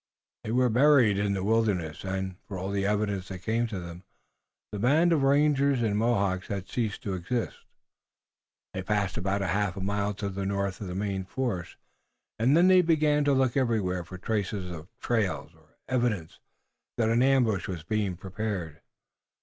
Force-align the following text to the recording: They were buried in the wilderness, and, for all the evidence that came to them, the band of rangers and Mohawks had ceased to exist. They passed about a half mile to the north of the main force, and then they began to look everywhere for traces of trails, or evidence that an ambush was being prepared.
They 0.43 0.49
were 0.49 0.67
buried 0.71 1.19
in 1.19 1.33
the 1.33 1.43
wilderness, 1.43 2.03
and, 2.03 2.37
for 2.47 2.57
all 2.57 2.71
the 2.71 2.87
evidence 2.87 3.27
that 3.27 3.43
came 3.43 3.67
to 3.67 3.79
them, 3.79 4.03
the 4.71 4.79
band 4.79 5.13
of 5.13 5.21
rangers 5.21 5.83
and 5.83 5.95
Mohawks 5.95 6.47
had 6.47 6.67
ceased 6.67 7.03
to 7.03 7.13
exist. 7.13 7.59
They 8.73 8.81
passed 8.81 9.15
about 9.15 9.43
a 9.43 9.49
half 9.53 9.75
mile 9.77 10.15
to 10.15 10.29
the 10.29 10.43
north 10.43 10.81
of 10.81 10.87
the 10.87 10.95
main 10.95 11.23
force, 11.23 11.75
and 12.39 12.57
then 12.57 12.67
they 12.67 12.81
began 12.81 13.23
to 13.25 13.33
look 13.33 13.55
everywhere 13.55 14.03
for 14.03 14.17
traces 14.17 14.71
of 14.71 14.87
trails, 14.99 15.53
or 15.53 15.77
evidence 15.87 16.39
that 16.97 17.11
an 17.11 17.21
ambush 17.21 17.67
was 17.67 17.83
being 17.83 18.15
prepared. 18.17 18.81